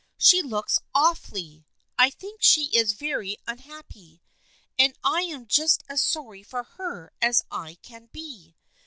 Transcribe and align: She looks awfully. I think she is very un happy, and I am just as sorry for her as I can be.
She 0.17 0.41
looks 0.41 0.79
awfully. 0.95 1.67
I 1.95 2.09
think 2.09 2.41
she 2.41 2.75
is 2.75 2.93
very 2.93 3.37
un 3.45 3.59
happy, 3.59 4.23
and 4.75 4.95
I 5.03 5.21
am 5.21 5.45
just 5.45 5.83
as 5.87 6.01
sorry 6.01 6.41
for 6.41 6.63
her 6.63 7.11
as 7.21 7.43
I 7.51 7.75
can 7.83 8.07
be. 8.07 8.55